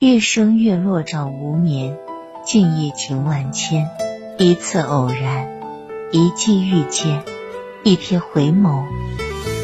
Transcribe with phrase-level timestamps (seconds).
[0.00, 1.98] 月升月落照无眠，
[2.46, 3.90] 静夜情万千。
[4.38, 5.46] 一次偶然，
[6.10, 7.22] 一季遇见，
[7.84, 8.84] 一瞥回眸，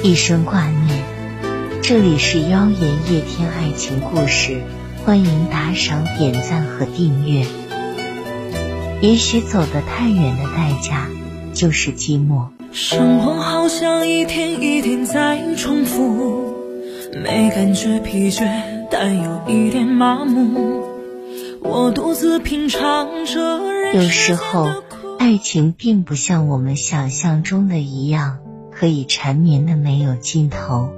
[0.02, 1.02] 一生挂念。
[1.82, 2.80] 这里是妖言
[3.10, 4.60] 夜听爱情故事，
[5.06, 7.46] 欢迎打赏、点赞和订阅。
[9.00, 11.08] 也许走得太远的代价
[11.54, 12.48] 就是寂寞。
[12.72, 16.54] 生活好像一天一天在重复，
[17.24, 20.82] 没感觉疲倦，但有一点麻木。
[21.62, 23.60] 我独自品尝着
[23.92, 24.82] 有时候，
[25.18, 28.38] 爱情并不像我们想象中的一样，
[28.70, 30.90] 可以缠绵的没有尽头。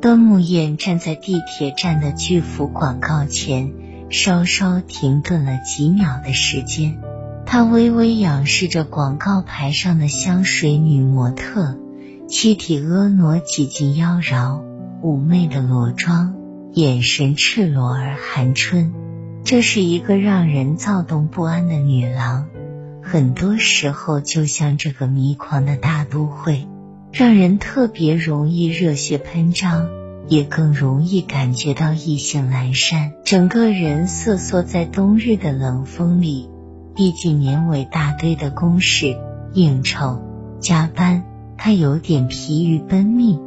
[0.00, 3.72] 端木燕站在地铁站的巨幅广告前，
[4.08, 6.98] 稍稍停顿了几秒的时间。
[7.44, 11.76] 她微微仰视着广告牌上的香水女模特，
[12.28, 14.60] 躯体婀娜几近妖娆，
[15.06, 16.34] 妩媚的裸妆，
[16.72, 18.92] 眼神赤裸而寒春。
[19.44, 22.48] 这是一个让人躁动不安的女郎，
[23.04, 26.66] 很多时候就像这个迷狂的大都会，
[27.12, 29.88] 让人特别容易热血喷张，
[30.26, 36.50] 也更容易感觉到意兴阑珊，整个人瑟缩在冬日的冷风里。
[36.96, 39.16] 毕竟年尾大堆的公事、
[39.54, 40.20] 应酬、
[40.58, 41.22] 加班，
[41.56, 43.45] 他有点疲于奔命。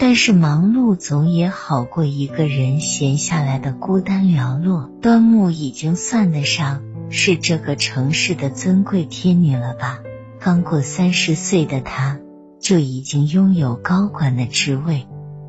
[0.00, 4.88] 但是忙碌总也好过一个人闲下来的孤单寥落。
[5.02, 9.98] 端木已经算得上是这个城市的尊贵天女了吧？
[10.40, 12.20] 刚过三十岁的她
[12.60, 15.06] 就已经拥有高管的职位，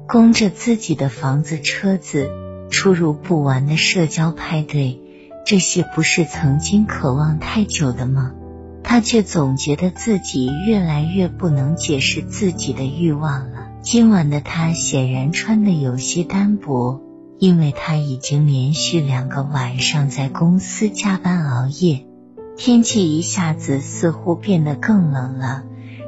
[0.08, 2.30] 供着自己的房子、车子，
[2.72, 5.00] 出入不完的社交派对。
[5.46, 8.34] 这些不是曾经渴望太久的吗？
[8.84, 13.69] 他却总觉得自己越来越不能解释自己的欲望了。
[13.82, 17.02] 今晚的他显然穿的有些单薄，
[17.40, 22.06] 因为他已经连续两个晚上在公司加班熬夜。
[22.58, 25.64] 天气一下子似乎变得更冷了。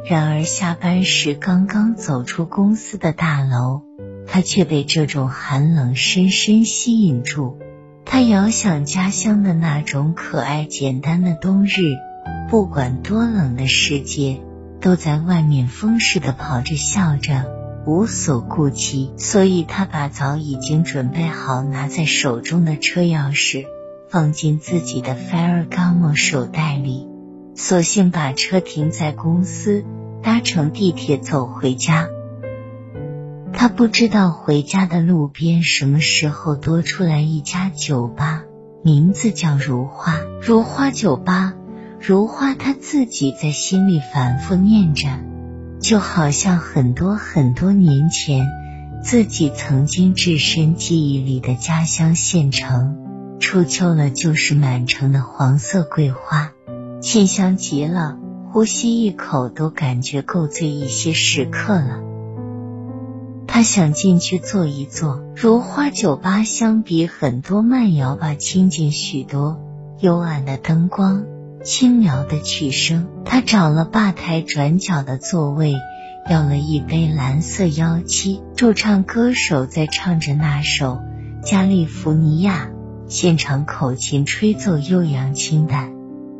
[0.05, 3.83] 然而下班时刚刚走出公司的大楼，
[4.27, 7.57] 他却被这种寒冷深深吸引住。
[8.03, 11.95] 他遥想家乡的那种可爱简单的冬日，
[12.49, 14.41] 不管多冷的世界，
[14.81, 17.45] 都在外面疯似的跑着笑着，
[17.85, 19.11] 无所顾忌。
[19.17, 23.65] 所以他把早已经准备好拿在手中的车钥匙
[24.09, 27.07] 放进自己的 Ferragamo 手袋里，
[27.55, 29.85] 索性把车停在公司，
[30.21, 32.07] 搭乘地铁走回家。
[33.53, 38.43] 他不知道回家的路边什么时候多出来一家酒吧，
[38.83, 41.53] 名字叫如花如花酒吧。
[41.99, 45.07] 如花他自己在心里反复念着，
[45.81, 48.47] 就好像很多很多年前
[49.03, 52.97] 自己曾经置身记忆里的家乡县城。
[53.39, 56.51] 初秋了，就是满城的黄色桂花，
[57.01, 58.17] 沁香极了，
[58.51, 61.99] 呼吸一口都感觉够醉一些时刻了。
[63.47, 65.23] 他想进去坐一坐。
[65.35, 69.59] 如花酒吧相比很多慢摇吧清静许多，
[69.99, 71.25] 幽暗的灯光，
[71.63, 73.07] 轻描的曲声。
[73.25, 75.75] 他找了吧台转角的座位，
[76.29, 78.41] 要了一杯蓝色幺七。
[78.55, 80.99] 驻唱歌手在唱着那首
[81.43, 82.69] 《加利福尼亚》，
[83.09, 85.93] 现场口琴吹奏悠扬清淡。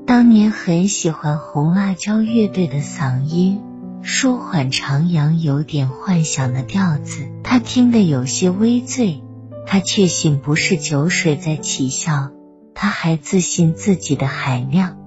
[0.05, 3.61] 当年很喜欢红辣椒乐队的嗓音。
[4.03, 9.21] 舒缓徜徉、有点幻想的调子，他听得有些微醉。
[9.67, 12.31] 他确信不是酒水在起效，
[12.73, 14.97] 他还自信自己的海量。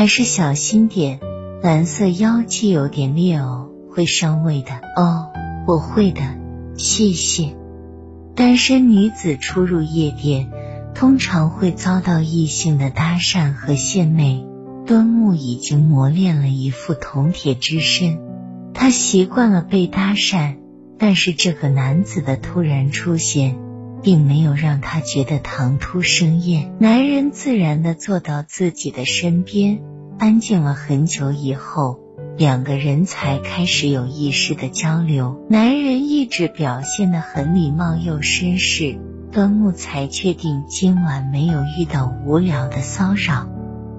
[0.00, 1.20] 还是小心点，
[1.62, 4.80] 蓝色妖姬有点烈哦，会伤胃的。
[4.96, 5.28] 哦，
[5.66, 6.22] 我会的，
[6.74, 7.54] 谢谢。
[8.34, 10.48] 单身女子出入夜店，
[10.94, 14.46] 通常会遭到异性的搭讪和献媚。
[14.86, 18.20] 端木已经磨练了一副铜铁之身，
[18.72, 20.56] 他习惯了被搭讪，
[20.96, 23.58] 但是这个男子的突然出现，
[24.02, 26.72] 并没有让他觉得唐突生厌。
[26.78, 29.82] 男人自然的坐到自己的身边，
[30.20, 31.98] 安静了很久以后，
[32.36, 35.46] 两个人才开始有意识的交流。
[35.48, 39.00] 男人一直表现的很礼貌又绅士，
[39.32, 43.48] 端木才确定今晚没有遇到无聊的骚扰。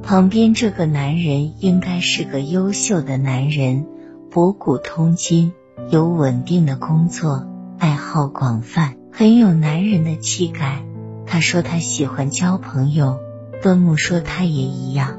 [0.03, 3.88] 旁边这个男人应该是个优秀的男人，
[4.29, 5.53] 博古通今，
[5.89, 7.47] 有稳定的工作，
[7.79, 10.83] 爱好广泛，很有男人的气概。
[11.25, 13.18] 他说他喜欢交朋友，
[13.63, 15.18] 端木说他也一样。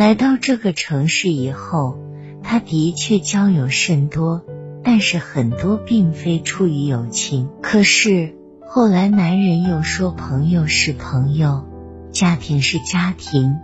[0.00, 1.98] 来到这个城市以后，
[2.42, 4.42] 他的确交友甚多，
[4.82, 7.50] 但是很多并非出于友情。
[7.60, 8.34] 可是
[8.66, 11.66] 后来男人又说，朋友是朋友，
[12.12, 13.56] 家庭是家庭，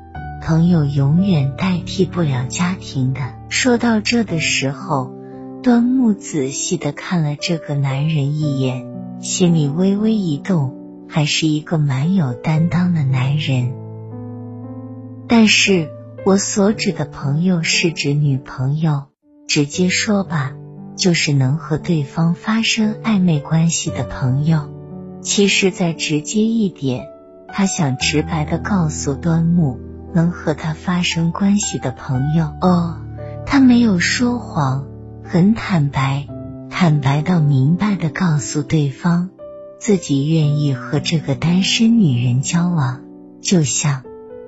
[0.42, 3.20] 朋友永远代替不了家庭的。
[3.48, 5.14] 说到这的时候，
[5.62, 8.84] 端木仔细的看了这个男人一眼，
[9.20, 10.76] 心里微微一动，
[11.08, 13.72] 还是一个蛮有担当的男人。
[15.28, 15.88] 但是
[16.26, 19.04] 我所指的朋友是指女朋友，
[19.46, 20.54] 直接说吧，
[20.96, 24.68] 就是能和对方发生暧昧关系的朋友。
[25.20, 27.06] 其实再直接一点，
[27.46, 29.78] 他想直白的告诉端木，
[30.14, 32.96] 能和他发生关系的朋友哦，
[33.46, 34.84] 他没有说谎，
[35.22, 36.26] 很坦白，
[36.68, 39.30] 坦白到明白的告诉对方，
[39.78, 43.02] 自己愿意和这个单身女人交往，
[43.40, 44.02] 就像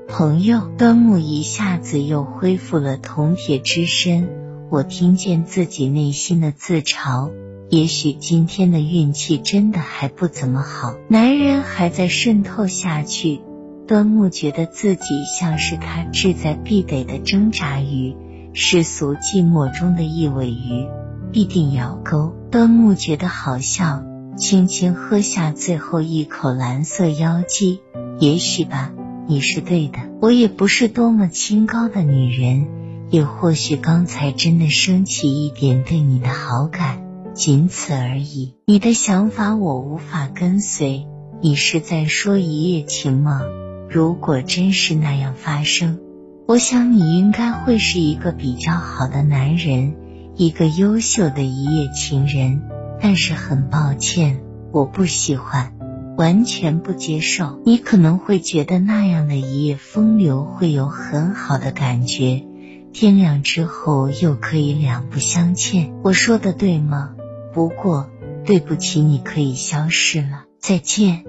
[0.09, 0.63] 朋友。
[0.79, 4.29] 端木一下子又恢复了铜铁之身，
[4.71, 7.31] 我听见自己内心的自嘲。
[7.69, 10.95] 也许今天的运气真的还不怎么好。
[11.09, 13.41] 男人还在渗透下去，
[13.87, 18.17] 端木觉得自己像是他志在必得的挣扎鱼，
[18.55, 20.87] 世俗寂寞中的一尾鱼，
[21.31, 22.35] 必定咬钩。
[22.51, 24.03] 端木觉得好笑，
[24.39, 27.81] 轻轻喝下最后一口蓝色妖姬。
[28.19, 28.93] 也许吧，
[29.31, 32.67] 你是对的，我也不是多么清高的女人，
[33.11, 37.05] 也或许刚才真的升起一点对你的好感。
[37.35, 38.55] 仅此而已。
[38.67, 41.07] 你的想法我无法跟随。
[41.43, 43.43] 你是在说一夜情吗？
[43.91, 46.01] 如果真是那样发生，
[46.47, 49.95] 我想你应该会是一个比较好的男人，
[50.37, 52.63] 一个优秀的一夜情人。
[52.99, 54.41] 但是很抱歉，
[54.73, 55.75] 我不喜欢，
[56.19, 57.61] 完全不接受。
[57.65, 62.44] 你可能会觉得那样的一夜风流会有很好的感觉，
[62.93, 65.93] 天亮之后又可以两不相欠。
[66.03, 67.15] 我说的对吗？
[67.55, 68.11] 不过，
[68.44, 71.25] 对不起，你可以消失了，再见。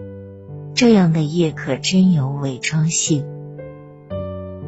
[0.74, 3.26] 这样的夜可真有伪装性。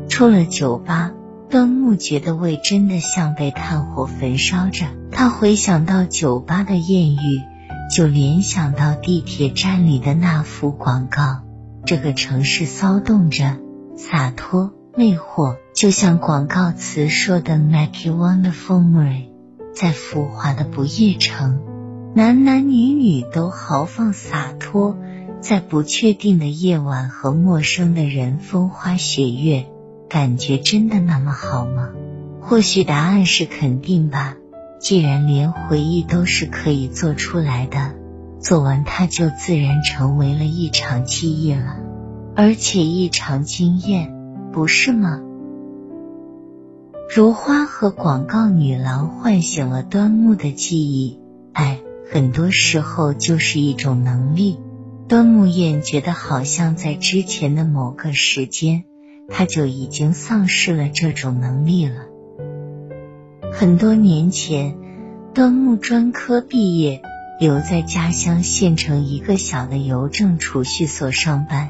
[0.08, 1.14] 出了酒吧，
[1.50, 4.86] 端木觉得胃真的像被炭火焚烧着。
[5.10, 7.42] 他回想到酒吧的艳遇，
[7.92, 11.42] 就联想到地铁站里的那幅广告。
[11.86, 13.58] 这个城市骚动着，
[13.98, 19.26] 洒脱魅惑，就像广告词说的 “Make you wonderful more”。
[19.76, 21.60] 在浮华的不夜城，
[22.16, 24.98] 男男女女都豪放洒脱，
[25.42, 29.66] 在不确定的夜晚和陌生的人风花雪月，
[30.08, 31.90] 感觉真的那么好吗？
[32.40, 34.38] 或许答案是肯定吧。
[34.82, 37.94] 既然连回忆都是可以做出来的，
[38.40, 41.78] 做完它就自然成为了一场记忆了，
[42.36, 44.12] 而且异常惊艳，
[44.52, 45.22] 不是吗？
[47.16, 51.20] 如花和广告女郎唤醒了端木的记忆。
[51.54, 51.80] 爱，
[52.12, 54.58] 很多时候就是一种能力。
[55.08, 58.86] 端木燕觉得好像在之前的某个时间，
[59.28, 62.08] 他就已经丧失了这种能力了。
[63.54, 64.76] 很多年前，
[65.34, 67.02] 端木专科毕业，
[67.40, 71.70] 留在家乡县城一个小的邮政储蓄所上班。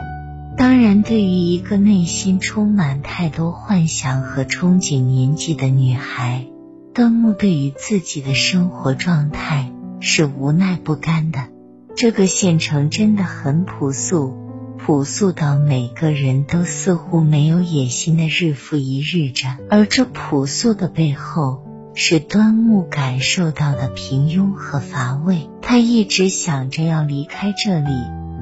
[0.57, 6.45] 当然，对于一个内心充满太多幻想和憧憬年纪的女孩，
[6.93, 11.49] 端木对于自己的生活状态是无奈不甘的。
[11.95, 14.35] 这个县城真的很朴素，
[14.77, 19.57] 朴素到每个人都似乎没有野心的日复一日着。
[19.69, 25.49] 而这朴素的背后，是端木感受到的平庸和乏味。
[25.61, 27.89] 他一直想着要离开这里。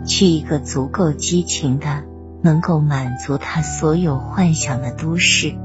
[0.06, 2.06] 去一个足够激情的、
[2.42, 5.56] 能够满足他所有幻想的都市。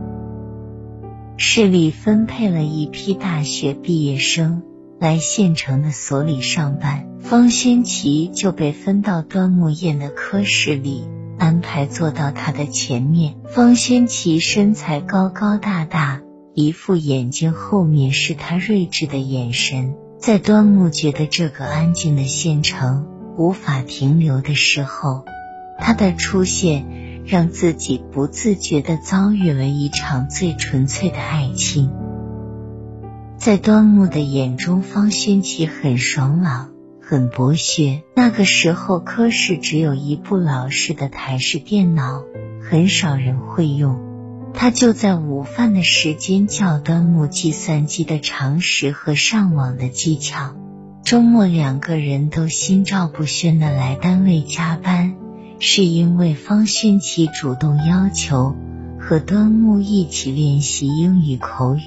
[1.37, 4.63] 市里分配了一批大学毕业生
[4.99, 11.05] 来县城的所里上班，方轩琪就被分到端木燕的科室里，
[11.39, 13.37] 安排坐到他的前面。
[13.49, 16.21] 方轩琪身材高高大大，
[16.55, 19.95] 一副眼睛后面是他睿智的眼神。
[20.19, 23.07] 在端木觉得这个安静的县城。
[23.37, 25.25] 无法停留的时候，
[25.81, 26.87] 他的出现
[27.27, 31.91] 让自己不自觉的遭遇了一场最纯粹的爱情。
[33.37, 36.71] 在端木的眼中，方轩琪很爽朗，
[37.01, 38.05] 很博学。
[38.15, 42.23] 那个时候，科室只有一部老式的台式电脑，
[42.63, 44.04] 很少人会用。
[44.55, 50.55] 他就在午饭的时间教端木计算机的常识和上网的技巧。
[51.03, 55.17] 周末两个人都心照不宣的来单位加班，
[55.59, 58.57] 是因为方勋琪主动要求
[58.99, 61.81] 和端木一起练习英语口语。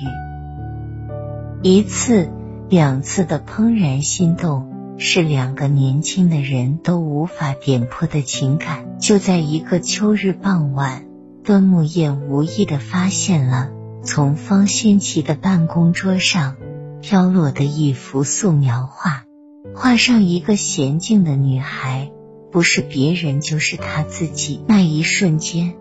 [1.64, 2.30] 一次、
[2.70, 9.00] 两次的怦然心动，是两个年轻的人都无法点破的情感。
[9.00, 11.07] 就在一个秋日傍晚，
[11.48, 13.70] 端木燕无意的发现了
[14.04, 16.58] 从方仙奇的办公桌上
[17.02, 19.24] 飘落的一幅素描画，
[19.74, 22.12] 画上一个娴静的女孩，
[22.52, 24.62] 不是别人就是她自己。
[24.68, 25.76] 那一瞬间。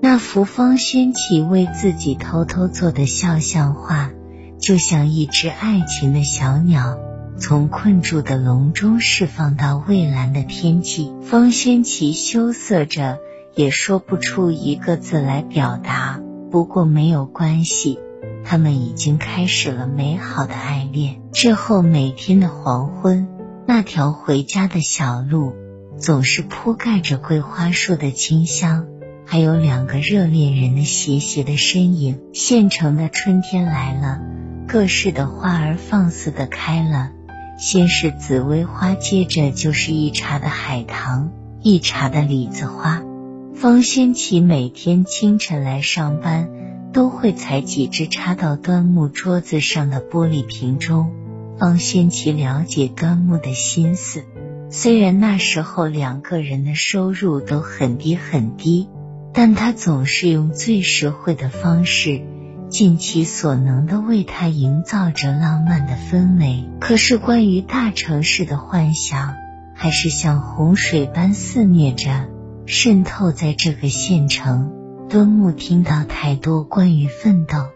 [0.00, 4.10] 那幅方轩奇为自己偷偷做的肖像画，
[4.58, 6.98] 就像一只爱情的小鸟，
[7.38, 11.12] 从困住的笼中释放到蔚蓝的天际。
[11.22, 13.18] 方轩奇羞涩着，
[13.54, 16.20] 也说不出一个字来表达。
[16.50, 17.98] 不过没有关系，
[18.44, 21.20] 他们已经开始了美好的爱恋。
[21.32, 23.28] 之后每天的黄昏，
[23.66, 25.54] 那条回家的小路，
[25.98, 28.86] 总是铺盖着桂花树的清香。
[29.24, 32.20] 还有两个热恋人的斜斜的身影。
[32.34, 34.20] 县城的春天来了，
[34.68, 37.12] 各式的花儿放肆的开了。
[37.58, 41.30] 先是紫薇花，接着就是一茬的海棠，
[41.62, 43.02] 一茬的李子花。
[43.62, 46.48] 方仙琪每天清晨来上班，
[46.92, 51.12] 都会采几枝插到端木桌子上的玻璃瓶中。
[51.60, 54.24] 方仙琪了解端木的心思，
[54.68, 58.88] 虽然那时候两个人的收入都很低很低。
[59.32, 62.20] 但他总是用最实惠的方式，
[62.68, 66.64] 尽其所能的为他营造着浪漫的氛围。
[66.80, 69.36] 可是，关于大城市的幻想，
[69.72, 72.28] 还是像洪水般肆虐着，
[72.72, 74.72] 渗透在这个县城。
[75.10, 77.66] 端木听到太多关于奋斗、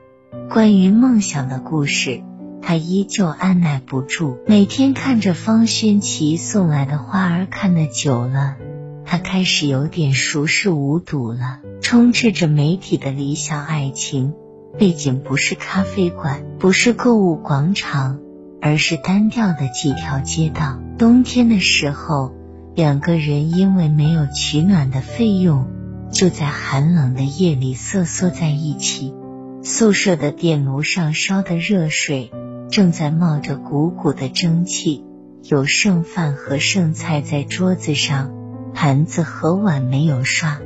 [0.48, 2.22] 关于梦想的故事，
[2.62, 4.38] 他依旧按耐不住。
[4.46, 8.56] 每天看着方轩琪送来的花儿，看得久了。
[9.04, 14.32] 他开始有点熟视无睹了，充斥着媒体的理想爱情
[14.78, 18.18] 背景不是咖啡馆，不是购物广场，
[18.62, 20.78] 而是单调的几条街道。
[20.96, 22.32] 冬天的时候，
[22.76, 25.66] 两个人因为没有取暖的费用，
[26.12, 29.14] 就在寒冷的夜里瑟缩在一起。
[29.62, 32.30] 宿舍的电炉上烧的热水
[32.70, 35.06] 正在冒着鼓鼓的蒸汽，
[35.42, 38.30] 有剩饭和剩菜在桌子上。
[38.74, 40.60] 盘子和碗没有刷，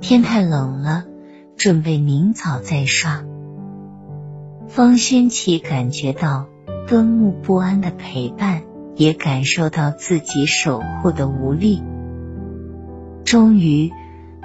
[0.00, 1.04] 天太冷了，
[1.56, 3.24] 准备明早再刷。
[4.68, 6.46] 方轩琪感觉到
[6.86, 8.62] 端木不安的陪伴，
[8.96, 11.82] 也感受到自己守护的无力。
[13.24, 13.92] 终于，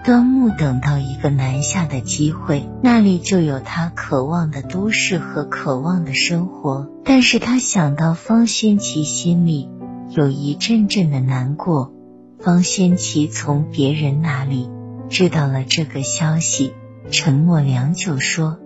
[0.04, 6.90] 端木等到一个南下的机会，那里就有他渴望的都市和渴望的生活。
[7.04, 9.70] 但是他想到方仙奇，心里
[10.10, 11.94] 有一阵阵的难过。
[12.40, 14.70] 方仙琪从别人那里
[15.10, 16.74] 知道了这个消息，
[17.12, 18.58] 沉默良久，说：“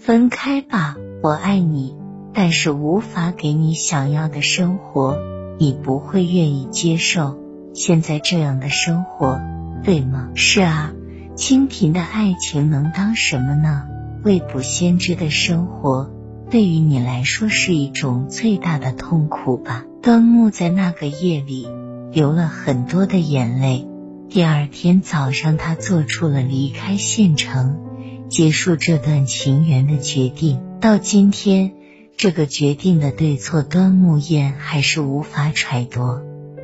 [0.00, 1.94] 分开吧，我爱你，
[2.40, 5.18] 但是无法给你想要的生活，
[5.58, 7.36] 你不会愿意接受
[7.74, 9.40] 现在这样的生活，
[9.82, 10.92] 对吗？”“是啊，
[11.34, 13.86] 清贫的爱情能当什么呢？
[14.22, 16.12] 未卜先知的生活，
[16.48, 21.66] 对于你来说是一种最大的痛苦吧？”端木在那个夜里。
[22.12, 23.88] 流了很多的眼泪。
[24.30, 27.80] 第二天早上，他做出了离开县城、
[28.28, 30.60] 结束这段情缘的决定。
[30.80, 31.72] 到今天，
[32.18, 36.18] 这个决定的对错，端木燕还是无法揣度，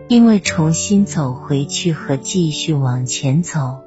[0.09, 3.79] 因为重新走回去和继续往前走，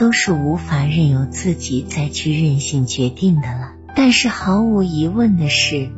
[0.00, 3.74] 都是无法任由自己再去任性决定的了。
[3.94, 5.92] 但是毫无疑问的是，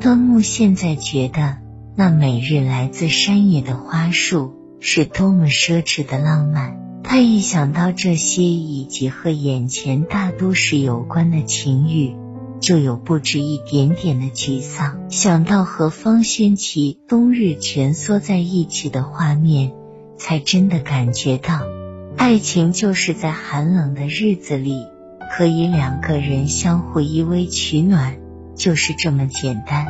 [0.00, 1.56] 端木现在觉得。
[1.96, 6.76] 那每日来自山野的花束是多么奢侈的浪漫！
[7.02, 12.14] 他一想到这些，以及和眼前大都市有关的情欲，
[12.60, 15.10] 就有不止一点点的沮丧。
[15.10, 19.72] 想到和方轩奇冬日蜷缩在一起的画面，
[20.16, 21.62] 才真的感觉到，
[22.16, 24.86] 爱情就是在寒冷的日子里，
[25.36, 28.18] 可以两个人相互依偎取暖，
[28.56, 29.86] 就是这么简单。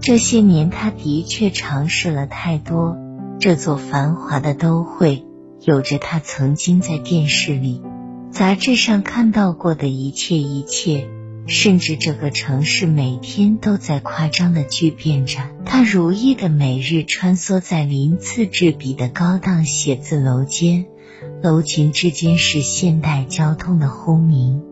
[0.00, 2.96] 这些年，他的确尝试了太多。
[3.40, 5.24] 这座繁华的都会，
[5.62, 7.82] 有着他曾经在电视里、
[8.30, 11.08] 杂志上看到过的一切一切，
[11.46, 15.38] 甚至这个城市每天都在夸张的巨变着。
[15.64, 20.86] 他如意的每日穿梭在鳞次栉比的高档写字楼间，
[21.42, 24.62] 楼群之间是现代交通的轰鸣，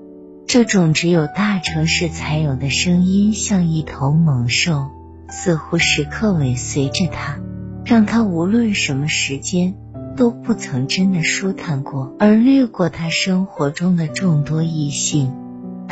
[0.47, 4.91] 这种只有大城市才有的声音，像一头猛兽。
[5.29, 7.39] 似乎时刻尾随着他，
[7.87, 9.75] 让他无论什么时间
[10.15, 12.15] 都不曾真的舒坦过。
[12.19, 15.33] 而掠过他生活中的众多异性，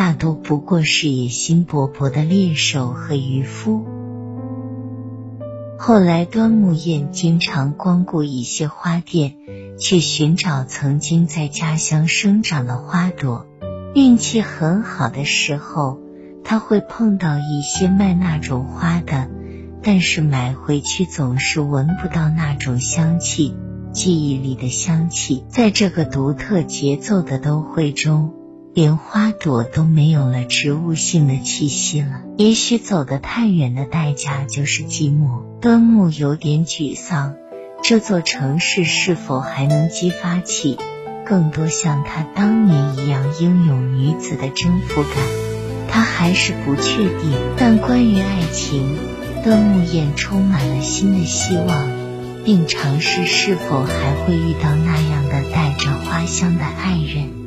[0.01, 3.85] 大多不过是野心勃勃的猎手和渔夫。
[5.79, 9.35] 后来，端木燕经常光顾一些花店，
[9.79, 13.47] 去寻找曾经在家乡生长的花朵。
[13.95, 16.01] 运气很好的时候，
[16.45, 19.29] 他会碰到一些卖那种花的，
[19.83, 23.55] 但是买回去总是闻不到那种香气，
[23.93, 25.45] 记忆里的香气。
[25.51, 28.33] 在这个独特节奏的都会中。
[28.81, 32.23] 连花朵都没有了植物性的气息了。
[32.39, 35.61] 也许走得太远的代价就是寂寞。
[35.61, 37.35] 端木有点沮丧，
[37.83, 40.79] 这座城市是否还能激发起
[41.27, 45.13] 更多像他当年一样英勇女子的征服感？
[45.91, 47.39] 他还是不确定。
[47.59, 48.97] 但关于爱情，
[49.45, 51.87] 端木燕充满了新的希望，
[52.47, 57.40] 并尝试是否还会遇到那样的带着花香的爱人。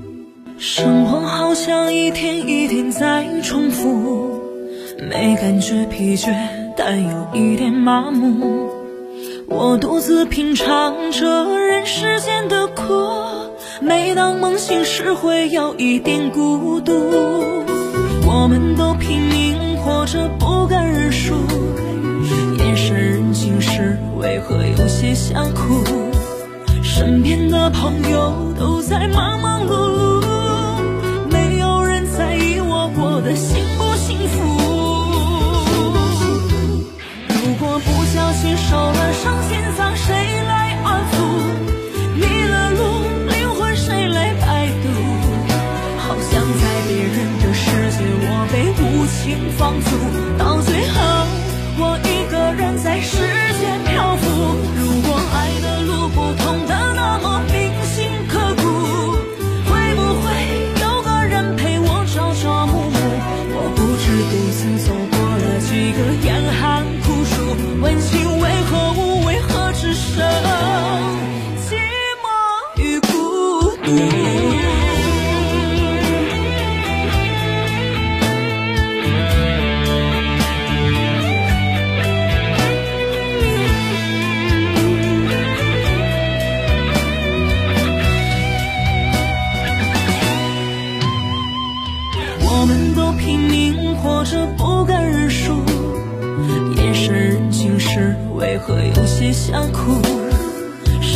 [0.66, 4.40] 生活好像一天一天在重复，
[5.10, 6.34] 没感觉疲倦，
[6.78, 8.70] 但有一点麻木。
[9.46, 12.94] 我独自品尝着人世间的苦，
[13.82, 16.94] 每当梦醒时会有一点孤独。
[18.26, 21.34] 我们都拼命活着，不敢认输，
[22.58, 25.84] 夜深人静时为何有些想哭？
[26.82, 29.53] 身边的朋友都在忙忙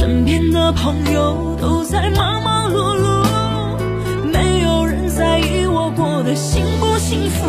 [0.08, 3.28] 身边的朋友都在忙忙碌碌
[4.32, 7.46] 没有人在意我过得幸不幸福。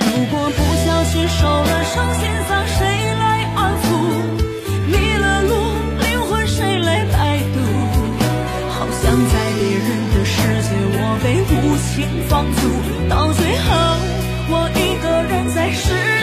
[0.00, 2.86] 如果不小心受了伤心脏谁
[3.20, 3.84] 来安抚？
[4.86, 5.54] 迷了路
[6.00, 7.60] 灵魂谁来摆渡
[8.70, 12.58] 好像在别人的世界我被无情放逐。
[13.10, 13.68] 到最后
[14.48, 16.15] 我一个人在世